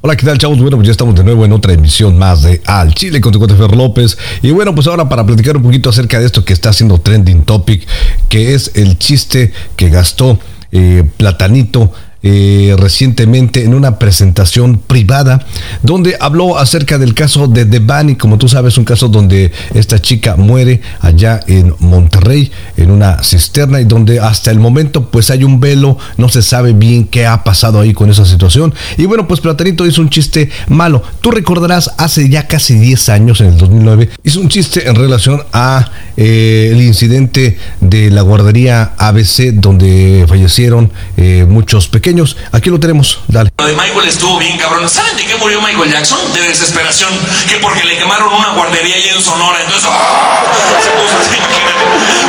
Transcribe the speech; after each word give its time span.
Hola, 0.00 0.14
¿qué 0.14 0.24
tal, 0.24 0.38
chavos? 0.38 0.60
Bueno, 0.60 0.76
pues 0.76 0.86
ya 0.86 0.92
estamos 0.92 1.16
de 1.16 1.24
nuevo 1.24 1.44
en 1.44 1.50
otra 1.50 1.72
emisión 1.72 2.16
más 2.16 2.44
de 2.44 2.62
Al 2.66 2.94
Chile 2.94 3.20
con 3.20 3.32
tu 3.32 3.40
Fer 3.40 3.74
López. 3.74 4.16
Y 4.42 4.52
bueno, 4.52 4.72
pues 4.72 4.86
ahora 4.86 5.08
para 5.08 5.26
platicar 5.26 5.56
un 5.56 5.64
poquito 5.64 5.90
acerca 5.90 6.20
de 6.20 6.26
esto 6.26 6.44
que 6.44 6.52
está 6.52 6.68
haciendo 6.68 6.98
trending 6.98 7.42
topic, 7.42 7.84
que 8.28 8.54
es 8.54 8.70
el 8.76 8.96
chiste 8.96 9.52
que 9.74 9.90
gastó 9.90 10.38
eh, 10.70 11.02
Platanito 11.16 11.92
eh, 12.22 12.74
recientemente 12.76 13.64
en 13.64 13.74
una 13.74 13.98
presentación 13.98 14.78
privada 14.78 15.46
donde 15.84 16.16
habló 16.18 16.58
acerca 16.58 16.98
del 16.98 17.14
caso 17.14 17.46
de 17.46 17.64
Devani, 17.64 18.16
como 18.16 18.38
tú 18.38 18.48
sabes, 18.48 18.76
un 18.76 18.84
caso 18.84 19.08
donde 19.08 19.52
esta 19.72 20.00
chica 20.00 20.34
muere 20.34 20.80
allá 21.00 21.40
en 21.46 21.74
Monterrey 21.78 22.50
en 22.76 22.90
una 22.90 23.22
cisterna 23.22 23.80
y 23.80 23.84
donde 23.84 24.18
hasta 24.18 24.50
el 24.50 24.58
momento 24.58 25.10
pues 25.10 25.30
hay 25.30 25.44
un 25.44 25.60
velo, 25.60 25.96
no 26.16 26.28
se 26.28 26.42
sabe 26.42 26.72
bien 26.72 27.04
qué 27.04 27.24
ha 27.24 27.44
pasado 27.44 27.80
ahí 27.80 27.92
con 27.94 28.10
esa 28.10 28.24
situación. 28.24 28.74
Y 28.96 29.06
bueno, 29.06 29.28
pues 29.28 29.40
Platanito 29.40 29.86
hizo 29.86 30.00
un 30.00 30.10
chiste 30.10 30.50
malo. 30.68 31.02
Tú 31.20 31.30
recordarás 31.30 31.92
hace 31.98 32.28
ya 32.28 32.48
casi 32.48 32.74
10 32.74 33.08
años, 33.10 33.40
en 33.40 33.48
el 33.48 33.58
2009, 33.58 34.10
hizo 34.24 34.40
un 34.40 34.48
chiste 34.48 34.88
en 34.88 34.96
relación 34.96 35.44
a 35.52 35.88
eh, 36.16 36.70
el 36.72 36.82
incidente 36.82 37.58
de 37.80 38.10
la 38.10 38.22
guardería 38.22 38.94
ABC 38.98 39.52
donde 39.52 40.24
fallecieron 40.26 40.90
eh, 41.16 41.46
muchos 41.48 41.86
pequeños 41.86 42.08
Aquí 42.52 42.70
lo 42.70 42.80
tenemos, 42.80 43.20
dale. 43.28 43.50
Lo 43.58 43.66
de 43.66 43.74
Michael 43.74 44.08
estuvo 44.08 44.38
bien 44.38 44.56
cabrón. 44.58 44.88
¿Saben 44.88 45.16
de 45.16 45.24
qué 45.24 45.36
murió 45.36 45.60
Michael 45.60 45.90
Jackson? 45.90 46.18
De 46.32 46.42
desesperación. 46.42 47.10
Que 47.48 47.56
porque 47.56 47.84
le 47.84 47.96
quemaron 47.98 48.32
una 48.32 48.50
guardería 48.50 48.96
allá 48.96 49.14
en 49.14 49.22
Sonora. 49.22 49.58
Entonces, 49.62 49.90
¡ah! 49.92 50.42
se 50.82 50.90
puso 50.90 51.18
así, 51.20 51.38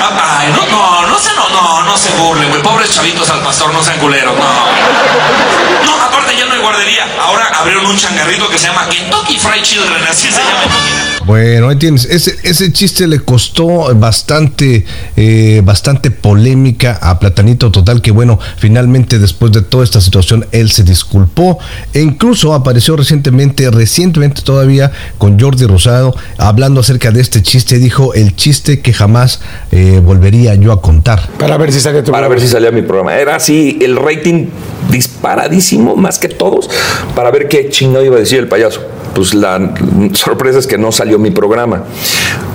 ah, 0.01 0.39
Ay, 0.41 0.53
no, 0.53 0.65
no, 0.67 1.07
no 1.07 1.19
no, 1.39 1.49
no, 1.49 1.83
no 1.83 1.97
se 1.97 2.09
burlen, 2.11 2.49
güey. 2.49 2.61
Pobres 2.61 2.93
chavitos 2.93 3.29
al 3.29 3.41
pastor, 3.41 3.73
no 3.73 3.83
sean 3.83 3.99
culeros, 3.99 4.35
no. 4.35 5.85
No, 5.85 6.03
aparte 6.03 6.35
ya 6.35 6.45
no 6.45 6.53
hay 6.53 6.59
guardería. 6.59 7.07
Ahora 7.21 7.48
abrieron 7.59 7.85
un 7.85 7.97
changarrito 7.97 8.49
que 8.49 8.57
se 8.57 8.67
llama 8.67 8.87
Kentucky 8.89 9.37
Fried 9.37 9.63
Children. 9.63 10.03
Así 10.09 10.27
se 10.31 10.39
llama. 10.39 10.99
Bueno, 11.25 11.69
ahí 11.69 11.75
tienes. 11.75 12.05
Ese, 12.05 12.35
ese 12.43 12.71
chiste 12.71 13.05
le 13.05 13.19
costó 13.19 13.93
bastante, 13.95 14.85
eh, 15.15 15.61
bastante 15.63 16.09
polémica 16.11 16.97
a 17.01 17.19
Platanito 17.19 17.71
Total, 17.71 18.01
que 18.01 18.11
bueno, 18.11 18.39
finalmente 18.57 19.19
después 19.19 19.51
de 19.51 19.61
toda 19.61 19.83
esta 19.83 20.01
situación 20.01 20.47
él 20.51 20.71
se 20.71 20.83
disculpó 20.83 21.59
e 21.93 22.01
incluso 22.01 22.53
apareció 22.53 22.95
recientemente, 22.95 23.69
recientemente 23.69 24.41
todavía 24.41 24.91
con 25.17 25.39
Jordi 25.39 25.65
Rosado 25.67 26.15
hablando 26.37 26.79
acerca 26.79 27.11
de 27.11 27.21
este 27.21 27.43
chiste. 27.43 27.77
Dijo 27.77 28.13
el 28.13 28.35
chiste 28.35 28.79
que 28.79 28.93
jamás 28.93 29.41
eh, 29.71 30.01
volvería 30.03 30.55
yo 30.55 30.71
a 30.71 30.81
contar. 30.81 31.29
Para 31.37 31.57
ver 31.57 31.71
si 31.73 31.79
salía 31.79 32.03
tu 32.03 32.11
Para 32.11 32.27
ver 32.27 32.39
si 32.39 32.47
salía 32.47 32.71
mi 32.71 32.81
programa. 32.81 33.15
Era 33.15 33.35
así, 33.35 33.77
el 33.81 33.97
rating 33.97 34.47
disparadísimo, 34.89 35.95
más 35.95 36.17
que 36.17 36.29
todos, 36.29 36.69
para 37.15 37.29
ver 37.31 37.48
qué 37.49 37.69
chingado 37.69 38.05
iba 38.05 38.15
a 38.15 38.19
decir 38.19 38.39
el 38.39 38.47
payaso 38.47 38.81
pues 39.13 39.33
la 39.33 39.73
sorpresa 40.13 40.59
es 40.59 40.67
que 40.67 40.77
no 40.77 40.91
salió 40.91 41.19
mi 41.19 41.31
programa. 41.31 41.83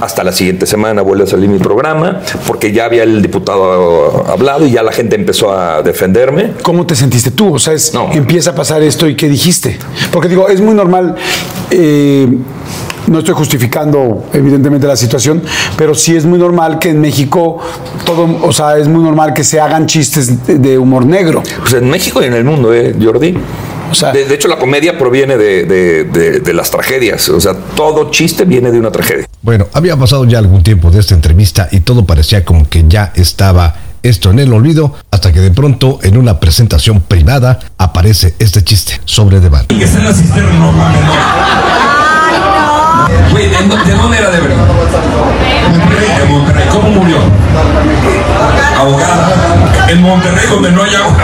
Hasta 0.00 0.24
la 0.24 0.32
siguiente 0.32 0.66
semana 0.66 1.02
vuelve 1.02 1.24
a 1.24 1.26
salir 1.26 1.48
mi 1.48 1.58
programa, 1.58 2.20
porque 2.46 2.72
ya 2.72 2.86
había 2.86 3.02
el 3.02 3.22
diputado 3.22 4.26
hablado 4.28 4.66
y 4.66 4.72
ya 4.72 4.82
la 4.82 4.92
gente 4.92 5.16
empezó 5.16 5.52
a 5.52 5.82
defenderme. 5.82 6.52
¿Cómo 6.62 6.86
te 6.86 6.94
sentiste 6.94 7.30
tú? 7.30 7.54
O 7.54 7.58
sea, 7.58 7.74
es, 7.74 7.92
empieza 8.12 8.50
a 8.50 8.54
pasar 8.54 8.82
esto 8.82 9.06
y 9.08 9.14
¿qué 9.14 9.28
dijiste? 9.28 9.78
Porque 10.10 10.28
digo, 10.28 10.48
es 10.48 10.60
muy 10.60 10.74
normal. 10.74 11.14
Eh, 11.70 12.28
no 13.06 13.18
estoy 13.18 13.34
justificando 13.34 14.24
evidentemente 14.32 14.86
la 14.86 14.96
situación, 14.96 15.42
pero 15.76 15.94
sí 15.94 16.16
es 16.16 16.24
muy 16.24 16.38
normal 16.38 16.78
que 16.78 16.88
en 16.88 17.00
México 17.00 17.58
todo, 18.06 18.26
o 18.42 18.52
sea, 18.52 18.78
es 18.78 18.88
muy 18.88 19.02
normal 19.02 19.34
que 19.34 19.44
se 19.44 19.60
hagan 19.60 19.86
chistes 19.86 20.46
de, 20.46 20.78
humor 20.78 21.04
negro. 21.04 21.42
Pues 21.60 21.74
en 21.74 21.90
México 21.90 22.22
y 22.22 22.24
en 22.24 22.32
el 22.32 22.44
mundo, 22.44 22.72
¿eh, 22.72 22.96
Jordi? 23.00 23.36
De, 24.12 24.34
hecho, 24.34 24.48
la 24.48 24.58
comedia 24.58 24.98
proviene 24.98 25.36
de, 25.36 26.52
las 26.54 26.70
tragedias. 26.70 27.28
O 27.28 27.40
sea, 27.40 27.54
todo 27.76 28.10
chiste 28.10 28.44
viene 28.44 28.70
de 28.70 28.78
una 28.78 28.90
tragedia. 28.90 29.26
Bueno, 29.42 29.66
había 29.72 29.96
pasado 29.96 30.24
ya 30.24 30.38
algún 30.38 30.62
tiempo 30.62 30.90
de 30.90 31.00
esta 31.00 31.14
entrevista 31.14 31.68
y 31.70 31.80
todo 31.80 32.04
parecía 32.04 32.44
como 32.44 32.68
que 32.68 32.84
ya 32.88 33.12
estaba 33.14 33.74
esto 34.02 34.30
en 34.30 34.38
el 34.38 34.52
olvido 34.52 34.94
hasta 35.10 35.32
que 35.32 35.40
de 35.40 35.50
pronto 35.50 35.98
en 36.02 36.16
una 36.16 36.38
presentación 36.38 37.00
privada 37.00 37.58
aparece 37.78 38.34
este 38.38 38.62
chiste 38.62 39.00
sobre 39.06 39.40
que 39.40 39.84
está 39.84 39.98
en 39.98 40.04
la 40.04 40.12
cisterna, 40.12 40.52
no, 40.58 40.72
Güey, 43.30 43.48
¿de, 43.48 43.56
dónde 43.94 44.18
era 44.18 44.30
de 44.30 44.40
verdad? 44.40 44.66
De 46.18 46.24
Monterrey. 46.26 46.64
¿Cómo 46.70 46.90
murió? 46.90 47.16
Ahogada. 48.76 49.86
En 49.88 50.02
Monterrey 50.02 50.46
donde 50.48 50.70
no 50.70 50.82
hay 50.82 50.94
agua. 50.94 51.16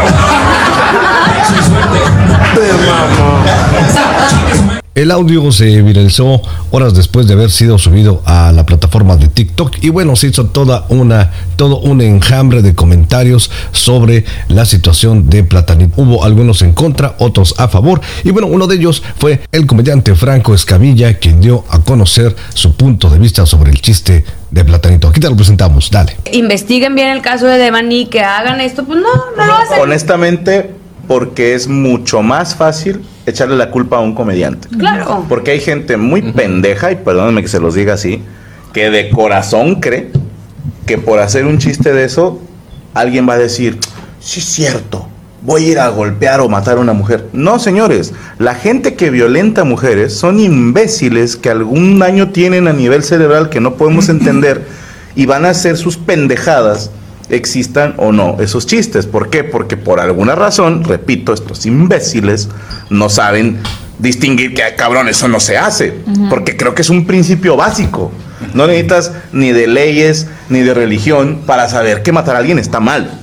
El 4.92 5.12
audio 5.12 5.52
se 5.52 5.82
viralizó 5.82 6.42
horas 6.72 6.94
después 6.94 7.28
de 7.28 7.34
haber 7.34 7.52
sido 7.52 7.78
subido 7.78 8.22
a 8.26 8.50
la 8.50 8.66
plataforma 8.66 9.14
de 9.14 9.28
TikTok 9.28 9.76
y 9.82 9.88
bueno, 9.88 10.16
se 10.16 10.26
hizo 10.26 10.46
toda 10.46 10.86
una, 10.88 11.30
todo 11.54 11.78
un 11.78 12.00
enjambre 12.00 12.60
de 12.60 12.74
comentarios 12.74 13.52
sobre 13.70 14.24
la 14.48 14.64
situación 14.64 15.30
de 15.30 15.44
Platanito. 15.44 15.94
Hubo 15.96 16.24
algunos 16.24 16.62
en 16.62 16.72
contra, 16.72 17.14
otros 17.18 17.54
a 17.58 17.68
favor 17.68 18.00
y 18.24 18.32
bueno, 18.32 18.48
uno 18.48 18.66
de 18.66 18.74
ellos 18.74 19.00
fue 19.16 19.40
el 19.52 19.64
comediante 19.68 20.16
Franco 20.16 20.54
Escamilla 20.54 21.18
quien 21.18 21.40
dio 21.40 21.64
a 21.70 21.78
conocer 21.78 22.34
su 22.52 22.74
punto 22.74 23.10
de 23.10 23.20
vista 23.20 23.46
sobre 23.46 23.70
el 23.70 23.80
chiste 23.80 24.24
de 24.50 24.64
Platanito. 24.64 25.06
Aquí 25.06 25.20
te 25.20 25.30
lo 25.30 25.36
presentamos, 25.36 25.88
dale. 25.92 26.16
Investiguen 26.32 26.96
bien 26.96 27.10
el 27.10 27.22
caso 27.22 27.46
de 27.46 27.58
Devani, 27.58 28.06
que 28.06 28.22
hagan 28.22 28.60
esto, 28.60 28.84
pues 28.84 28.98
no, 28.98 29.14
no 29.36 29.46
lo 29.46 29.52
hacen. 29.54 29.78
Honestamente, 29.80 30.74
porque 31.06 31.54
es 31.54 31.68
mucho 31.68 32.22
más 32.22 32.56
fácil 32.56 33.02
echarle 33.30 33.56
la 33.56 33.70
culpa 33.70 33.96
a 33.96 34.00
un 34.00 34.14
comediante. 34.14 34.68
Claro. 34.68 35.26
Porque 35.28 35.52
hay 35.52 35.60
gente 35.60 35.96
muy 35.96 36.22
pendeja, 36.32 36.92
y 36.92 36.96
perdónenme 36.96 37.42
que 37.42 37.48
se 37.48 37.60
los 37.60 37.74
diga 37.74 37.94
así, 37.94 38.22
que 38.72 38.90
de 38.90 39.10
corazón 39.10 39.76
cree 39.80 40.10
que 40.86 40.98
por 40.98 41.20
hacer 41.20 41.46
un 41.46 41.58
chiste 41.58 41.92
de 41.92 42.04
eso, 42.04 42.40
alguien 42.94 43.28
va 43.28 43.34
a 43.34 43.38
decir, 43.38 43.78
sí 44.20 44.40
es 44.40 44.46
cierto, 44.46 45.06
voy 45.42 45.64
a 45.64 45.68
ir 45.68 45.78
a 45.78 45.88
golpear 45.88 46.40
o 46.40 46.48
matar 46.48 46.78
a 46.78 46.80
una 46.80 46.92
mujer. 46.92 47.28
No, 47.32 47.58
señores, 47.58 48.12
la 48.38 48.54
gente 48.54 48.94
que 48.94 49.10
violenta 49.10 49.62
a 49.62 49.64
mujeres 49.64 50.14
son 50.14 50.40
imbéciles 50.40 51.36
que 51.36 51.50
algún 51.50 51.98
daño 51.98 52.30
tienen 52.30 52.68
a 52.68 52.72
nivel 52.72 53.02
cerebral 53.02 53.48
que 53.48 53.60
no 53.60 53.74
podemos 53.74 54.08
entender 54.10 54.66
y 55.14 55.26
van 55.26 55.44
a 55.44 55.50
hacer 55.50 55.76
sus 55.76 55.96
pendejadas 55.96 56.90
existan 57.30 57.94
o 57.96 58.12
no 58.12 58.36
esos 58.40 58.66
chistes. 58.66 59.06
¿Por 59.06 59.30
qué? 59.30 59.44
Porque 59.44 59.76
por 59.76 60.00
alguna 60.00 60.34
razón, 60.34 60.84
repito, 60.84 61.32
estos 61.32 61.66
imbéciles 61.66 62.48
no 62.90 63.08
saben 63.08 63.58
distinguir 63.98 64.54
que, 64.54 64.62
cabrón, 64.76 65.08
eso 65.08 65.28
no 65.28 65.40
se 65.40 65.58
hace. 65.58 65.94
Porque 66.28 66.56
creo 66.56 66.74
que 66.74 66.82
es 66.82 66.90
un 66.90 67.06
principio 67.06 67.56
básico. 67.56 68.12
No 68.54 68.66
necesitas 68.66 69.12
ni 69.32 69.52
de 69.52 69.66
leyes 69.66 70.26
ni 70.48 70.60
de 70.60 70.74
religión 70.74 71.42
para 71.46 71.68
saber 71.68 72.02
que 72.02 72.12
matar 72.12 72.36
a 72.36 72.38
alguien 72.38 72.58
está 72.58 72.80
mal. 72.80 73.20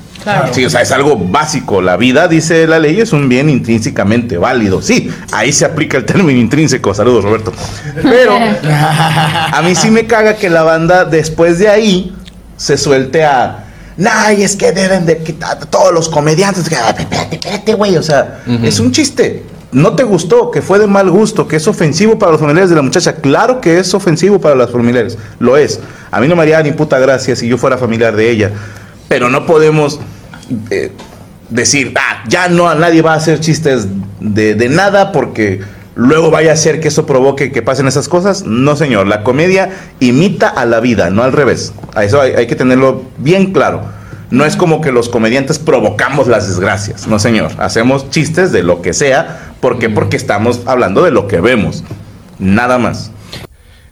Sí, 0.51 0.65
o 0.65 0.69
sea, 0.69 0.81
es 0.81 0.91
algo 0.91 1.17
básico. 1.17 1.81
La 1.81 1.95
vida, 1.95 2.27
dice 2.27 2.67
la 2.67 2.79
ley, 2.79 2.99
es 2.99 3.13
un 3.13 3.29
bien 3.29 3.49
intrínsecamente 3.49 4.37
válido. 4.37 4.81
Sí, 4.81 5.09
ahí 5.31 5.53
se 5.53 5.65
aplica 5.65 5.97
el 5.97 6.05
término 6.05 6.37
intrínseco. 6.39 6.93
Saludos, 6.93 7.23
Roberto. 7.23 7.53
Pero 8.01 8.37
a 8.63 9.61
mí 9.63 9.73
sí 9.75 9.89
me 9.89 10.05
caga 10.05 10.35
que 10.35 10.49
la 10.49 10.63
banda 10.63 11.05
después 11.05 11.59
de 11.59 11.69
ahí 11.69 12.13
se 12.57 12.77
suelte 12.77 13.23
a 13.23 13.66
Nah, 13.97 14.31
es 14.31 14.55
que 14.55 14.71
deben 14.71 15.05
de 15.05 15.17
quitar 15.17 15.65
todos 15.65 15.93
los 15.93 16.07
comediantes. 16.07 16.63
Espérate, 16.63 17.07
espérate, 17.31 17.73
güey. 17.73 17.97
O 17.97 18.03
sea, 18.03 18.43
es 18.63 18.79
un 18.79 18.91
chiste. 18.91 19.43
No 19.71 19.95
te 19.95 20.03
gustó, 20.03 20.49
que 20.49 20.61
fue 20.61 20.79
de 20.79 20.87
mal 20.87 21.09
gusto, 21.09 21.47
que 21.47 21.57
es 21.57 21.67
ofensivo 21.67 22.17
para 22.17 22.31
los 22.31 22.39
familiares 22.39 22.69
de 22.69 22.75
la 22.75 22.81
muchacha. 22.83 23.15
Claro 23.15 23.59
que 23.59 23.79
es 23.79 23.93
ofensivo 23.93 24.39
para 24.39 24.55
los 24.55 24.71
familiares. 24.71 25.17
Lo 25.39 25.57
es. 25.57 25.79
A 26.11 26.21
mí 26.21 26.27
no 26.27 26.35
me 26.35 26.43
haría 26.43 26.61
ni 26.63 26.71
puta 26.71 26.99
gracia 26.99 27.35
si 27.35 27.47
yo 27.47 27.57
fuera 27.57 27.77
familiar 27.77 28.15
de 28.15 28.29
ella. 28.29 28.51
Pero 29.09 29.29
no 29.29 29.45
podemos 29.45 29.99
eh, 30.69 30.91
decir, 31.49 31.93
ah, 31.97 32.23
ya 32.27 32.47
no, 32.47 32.73
nadie 32.75 33.01
va 33.01 33.13
a 33.13 33.17
hacer 33.17 33.39
chistes 33.39 33.87
de, 34.19 34.55
de 34.55 34.69
nada 34.69 35.11
porque 35.11 35.61
luego 35.97 36.29
vaya 36.29 36.53
a 36.53 36.55
ser 36.55 36.79
que 36.79 36.87
eso 36.87 37.05
provoque 37.05 37.51
que 37.51 37.61
pasen 37.61 37.87
esas 37.87 38.07
cosas. 38.07 38.45
No, 38.45 38.75
señor, 38.75 39.07
la 39.07 39.23
comedia 39.23 39.71
imita 39.99 40.47
a 40.47 40.65
la 40.65 40.79
vida, 40.79 41.09
no 41.09 41.23
al 41.23 41.33
revés. 41.33 41.73
A 41.95 42.03
eso 42.03 42.21
hay, 42.21 42.47
que 42.47 42.55
tenerlo 42.55 43.03
bien 43.17 43.51
claro. 43.51 43.81
No 44.29 44.45
es 44.45 44.55
como 44.55 44.79
que 44.79 44.91
los 44.91 45.09
comediantes 45.09 45.57
provocamos 45.57 46.27
las 46.27 46.47
desgracias, 46.47 47.07
no, 47.07 47.17
señor. 47.17 47.51
Hacemos 47.57 48.09
chistes 48.11 48.51
de 48.51 48.61
lo 48.61 48.81
que 48.81 48.93
sea. 48.93 49.53
¿Por 49.59 49.79
qué? 49.79 49.89
Porque 49.89 50.17
estamos 50.17 50.61
hablando 50.65 51.03
de 51.03 51.11
lo 51.11 51.27
que 51.27 51.41
vemos. 51.41 51.83
Nada 52.37 52.77
más. 52.77 53.11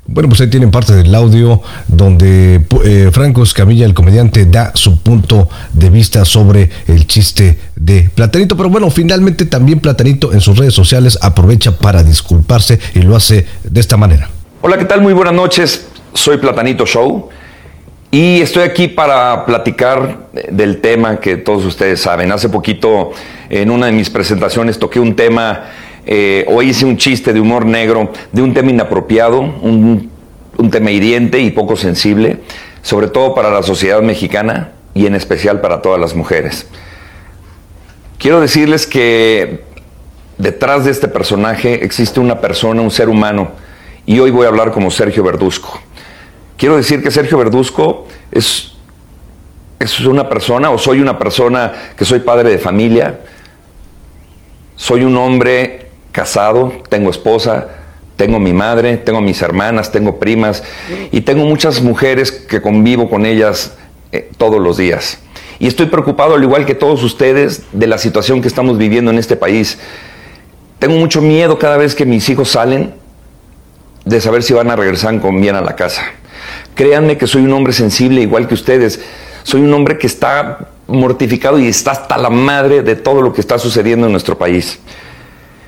Bueno, 0.07 0.29
pues 0.29 0.39
ahí 0.41 0.49
tienen 0.49 0.69
parte 0.69 0.93
del 0.93 1.13
audio 1.15 1.61
donde 1.87 2.61
eh, 2.83 3.09
Franco 3.11 3.41
Escamilla, 3.41 3.85
el 3.85 3.95
comediante, 3.95 4.45
da 4.45 4.71
su 4.75 5.01
punto 5.01 5.49
de 5.73 5.89
vista 5.89 6.25
sobre 6.25 6.69
el 6.87 7.07
chiste 7.07 7.57
de 7.75 8.09
Platanito. 8.13 8.55
Pero 8.55 8.69
bueno, 8.69 8.91
finalmente 8.91 9.45
también 9.45 9.79
Platanito 9.79 10.31
en 10.31 10.41
sus 10.41 10.57
redes 10.59 10.75
sociales 10.75 11.17
aprovecha 11.21 11.77
para 11.79 12.03
disculparse 12.03 12.79
y 12.93 13.01
lo 13.01 13.15
hace 13.15 13.47
de 13.63 13.79
esta 13.79 13.97
manera. 13.97 14.29
Hola, 14.61 14.77
¿qué 14.77 14.85
tal? 14.85 15.01
Muy 15.01 15.13
buenas 15.13 15.33
noches. 15.33 15.87
Soy 16.13 16.37
Platanito 16.37 16.85
Show 16.85 17.29
y 18.11 18.41
estoy 18.41 18.63
aquí 18.63 18.87
para 18.87 19.45
platicar 19.45 20.29
del 20.51 20.81
tema 20.81 21.19
que 21.19 21.37
todos 21.37 21.65
ustedes 21.65 21.99
saben. 21.99 22.31
Hace 22.31 22.47
poquito 22.49 23.11
en 23.49 23.71
una 23.71 23.87
de 23.87 23.91
mis 23.91 24.09
presentaciones 24.09 24.77
toqué 24.77 24.99
un 24.99 25.15
tema 25.15 25.65
eh, 26.07 26.45
o 26.47 26.61
hice 26.61 26.85
un 26.85 26.97
chiste 26.97 27.33
de 27.33 27.39
humor 27.39 27.65
negro 27.65 28.11
de 28.31 28.43
un 28.43 28.53
tema 28.53 28.69
inapropiado, 28.69 29.41
un, 29.41 30.11
tema 30.71 30.91
hiriente 30.91 31.39
y 31.39 31.51
poco 31.51 31.75
sensible, 31.75 32.41
sobre 32.81 33.07
todo 33.07 33.33
para 33.33 33.49
la 33.49 33.63
sociedad 33.63 34.01
mexicana 34.01 34.71
y 34.93 35.07
en 35.07 35.15
especial 35.15 35.61
para 35.61 35.81
todas 35.81 35.99
las 35.99 36.13
mujeres. 36.13 36.67
Quiero 38.19 38.39
decirles 38.39 38.85
que 38.85 39.63
detrás 40.37 40.85
de 40.85 40.91
este 40.91 41.07
personaje 41.07 41.83
existe 41.83 42.19
una 42.19 42.39
persona, 42.39 42.81
un 42.81 42.91
ser 42.91 43.09
humano, 43.09 43.51
y 44.05 44.19
hoy 44.19 44.29
voy 44.29 44.45
a 44.45 44.49
hablar 44.49 44.71
como 44.71 44.91
Sergio 44.91 45.23
Verduzco. 45.23 45.79
Quiero 46.57 46.77
decir 46.77 47.01
que 47.01 47.09
Sergio 47.09 47.37
Verduzco 47.39 48.07
es, 48.31 48.73
es 49.79 49.99
una 50.01 50.29
persona, 50.29 50.69
o 50.69 50.77
soy 50.77 50.99
una 50.99 51.17
persona 51.17 51.73
que 51.97 52.05
soy 52.05 52.19
padre 52.19 52.49
de 52.49 52.59
familia, 52.59 53.19
soy 54.75 55.03
un 55.03 55.17
hombre 55.17 55.84
casado, 56.15 56.71
tengo 56.87 57.09
esposa, 57.09 57.67
tengo 58.15 58.39
mi 58.39 58.53
madre, 58.53 58.95
tengo 58.95 59.19
mis 59.19 59.41
hermanas, 59.41 59.91
tengo 59.91 60.17
primas 60.17 60.63
y 61.11 61.21
tengo 61.21 61.43
muchas 61.43 61.81
mujeres 61.81 62.31
que 62.31 62.61
convivo 62.61 63.09
con 63.09 63.25
ellas 63.25 63.73
eh, 64.13 64.31
todos 64.37 64.61
los 64.61 64.77
días. 64.77 65.19
Y 65.59 65.67
estoy 65.67 65.87
preocupado, 65.87 66.35
al 66.35 66.43
igual 66.43 66.65
que 66.65 66.73
todos 66.73 67.03
ustedes, 67.03 67.63
de 67.73 67.87
la 67.87 67.97
situación 67.97 68.41
que 68.41 68.47
estamos 68.47 68.77
viviendo 68.77 69.11
en 69.11 69.17
este 69.17 69.35
país. 69.35 69.77
Tengo 70.79 70.95
mucho 70.95 71.21
miedo 71.21 71.59
cada 71.59 71.75
vez 71.75 71.95
que 71.95 72.05
mis 72.05 72.29
hijos 72.29 72.49
salen 72.49 72.93
de 74.05 74.21
saber 74.21 74.41
si 74.41 74.53
van 74.53 74.71
a 74.71 74.77
regresar 74.77 75.19
con 75.19 75.41
bien 75.41 75.55
a 75.55 75.61
la 75.61 75.75
casa. 75.75 76.01
Créanme 76.75 77.17
que 77.17 77.27
soy 77.27 77.43
un 77.43 77.51
hombre 77.51 77.73
sensible, 77.73 78.21
igual 78.21 78.47
que 78.47 78.53
ustedes. 78.53 79.01
Soy 79.43 79.59
un 79.59 79.73
hombre 79.73 79.97
que 79.97 80.07
está 80.07 80.69
mortificado 80.87 81.59
y 81.59 81.67
está 81.67 81.91
hasta 81.91 82.17
la 82.17 82.29
madre 82.29 82.83
de 82.83 82.95
todo 82.95 83.21
lo 83.21 83.33
que 83.33 83.41
está 83.41 83.59
sucediendo 83.59 84.05
en 84.05 84.13
nuestro 84.13 84.37
país. 84.37 84.79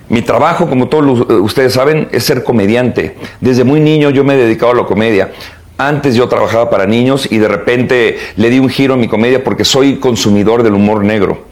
Mi 0.09 0.21
trabajo, 0.21 0.69
como 0.69 0.87
todos 0.87 1.27
ustedes 1.41 1.73
saben, 1.73 2.07
es 2.11 2.23
ser 2.23 2.43
comediante. 2.43 3.15
Desde 3.41 3.63
muy 3.63 3.79
niño 3.79 4.09
yo 4.09 4.23
me 4.23 4.35
he 4.35 4.37
dedicado 4.37 4.71
a 4.71 4.75
la 4.75 4.83
comedia. 4.85 5.31
Antes 5.77 6.15
yo 6.15 6.27
trabajaba 6.27 6.69
para 6.69 6.87
niños 6.87 7.27
y 7.31 7.37
de 7.37 7.47
repente 7.47 8.17
le 8.35 8.49
di 8.49 8.59
un 8.59 8.69
giro 8.69 8.95
a 8.95 8.97
mi 8.97 9.07
comedia 9.07 9.43
porque 9.43 9.65
soy 9.65 9.97
consumidor 9.97 10.63
del 10.63 10.73
humor 10.73 11.03
negro. 11.03 11.45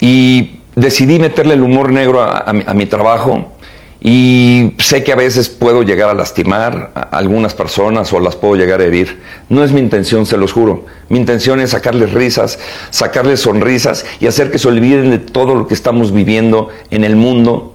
Y 0.00 0.60
decidí 0.76 1.18
meterle 1.18 1.54
el 1.54 1.62
humor 1.62 1.92
negro 1.92 2.22
a, 2.22 2.52
mi, 2.52 2.86
trabajo 2.86 3.52
y 4.00 4.74
sé 4.78 5.02
que 5.02 5.12
a 5.12 5.16
veces 5.16 5.48
puedo 5.48 5.82
llegar 5.82 6.08
a 6.08 6.14
lastimar 6.14 6.92
a 6.94 7.00
algunas 7.16 7.54
personas 7.54 8.12
o 8.12 8.20
las 8.20 8.36
puedo 8.36 8.54
llegar 8.54 8.80
a 8.80 8.84
herir. 8.84 9.20
No 9.48 9.64
es 9.64 9.72
mi 9.72 9.80
intención, 9.80 10.24
se 10.24 10.36
los 10.36 10.52
juro. 10.52 10.86
Mi 11.08 11.18
intención 11.18 11.58
es 11.60 11.70
sacarles 11.70 12.12
risas, 12.12 12.60
sacarles 12.90 13.40
sonrisas 13.40 14.06
y 14.20 14.28
hacer 14.28 14.52
que 14.52 14.58
se 14.58 14.68
olviden 14.68 15.10
de 15.10 15.18
todo 15.18 15.56
lo 15.56 15.66
que 15.66 15.74
estamos 15.74 16.12
viviendo 16.12 16.68
en 16.90 17.02
el 17.02 17.16
mundo 17.16 17.74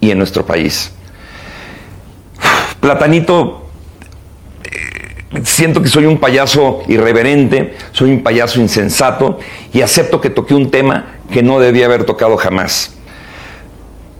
y 0.00 0.12
en 0.12 0.18
nuestro 0.18 0.46
país. 0.46 0.92
Platanito 2.80 3.66
siento 5.42 5.82
que 5.82 5.88
soy 5.88 6.06
un 6.06 6.18
payaso 6.18 6.82
irreverente, 6.86 7.74
soy 7.90 8.10
un 8.10 8.22
payaso 8.22 8.60
insensato 8.60 9.40
y 9.72 9.80
acepto 9.80 10.20
que 10.20 10.30
toqué 10.30 10.54
un 10.54 10.70
tema 10.70 11.16
que 11.32 11.42
no 11.42 11.58
debía 11.58 11.86
haber 11.86 12.04
tocado 12.04 12.36
jamás. 12.36 12.97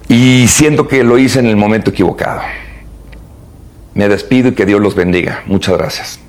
Y 0.09 0.47
siento 0.49 0.89
que 0.89 1.05
lo 1.05 1.19
hice 1.19 1.39
en 1.39 1.47
el 1.47 1.57
momento 1.57 1.91
equivocado. 1.91 2.41
Me 3.95 4.09
despido 4.09 4.49
y 4.49 4.53
que 4.55 4.65
Dios 4.65 4.81
los 4.81 4.95
bendiga. 4.95 5.43
Muchas 5.47 5.77
gracias. 5.77 6.21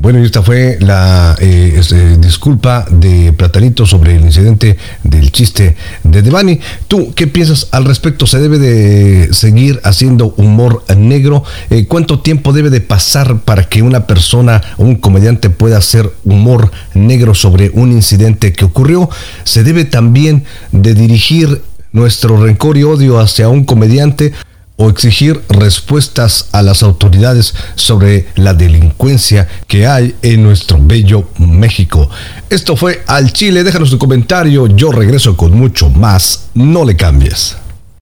Bueno, 0.00 0.20
y 0.20 0.22
esta 0.22 0.42
fue 0.42 0.78
la 0.80 1.34
eh, 1.40 1.74
este, 1.76 2.16
disculpa 2.18 2.86
de 2.88 3.32
Platanito 3.32 3.84
sobre 3.84 4.14
el 4.14 4.22
incidente 4.22 4.76
del 5.02 5.32
chiste 5.32 5.74
de 6.04 6.22
Devani. 6.22 6.60
¿Tú 6.86 7.12
qué 7.16 7.26
piensas 7.26 7.66
al 7.72 7.84
respecto? 7.84 8.24
¿Se 8.24 8.38
debe 8.38 8.60
de 8.60 9.34
seguir 9.34 9.80
haciendo 9.82 10.34
humor 10.36 10.84
negro? 10.96 11.42
Eh, 11.70 11.86
¿Cuánto 11.86 12.20
tiempo 12.20 12.52
debe 12.52 12.70
de 12.70 12.80
pasar 12.80 13.40
para 13.40 13.64
que 13.64 13.82
una 13.82 14.06
persona 14.06 14.62
o 14.76 14.84
un 14.84 14.94
comediante 14.94 15.50
pueda 15.50 15.78
hacer 15.78 16.08
humor 16.24 16.70
negro 16.94 17.34
sobre 17.34 17.70
un 17.70 17.90
incidente 17.90 18.52
que 18.52 18.66
ocurrió? 18.66 19.10
¿Se 19.42 19.64
debe 19.64 19.84
también 19.84 20.44
de 20.70 20.94
dirigir 20.94 21.62
nuestro 21.92 22.42
rencor 22.42 22.76
y 22.76 22.82
odio 22.82 23.18
hacia 23.18 23.48
un 23.48 23.64
comediante 23.64 24.32
o 24.76 24.88
exigir 24.88 25.40
respuestas 25.48 26.48
a 26.52 26.62
las 26.62 26.84
autoridades 26.84 27.52
sobre 27.74 28.28
la 28.36 28.54
delincuencia 28.54 29.48
que 29.66 29.86
hay 29.86 30.14
en 30.22 30.44
nuestro 30.44 30.78
bello 30.80 31.28
México. 31.38 32.08
Esto 32.48 32.76
fue 32.76 33.02
Al 33.08 33.32
Chile, 33.32 33.64
déjanos 33.64 33.90
tu 33.90 33.98
comentario, 33.98 34.68
yo 34.68 34.92
regreso 34.92 35.36
con 35.36 35.52
mucho 35.52 35.90
más, 35.90 36.48
no 36.54 36.84
le 36.84 36.94
cambies. 36.94 37.56